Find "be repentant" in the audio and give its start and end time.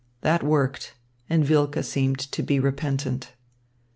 2.41-3.33